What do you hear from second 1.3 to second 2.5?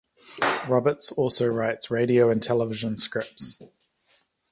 writes radio and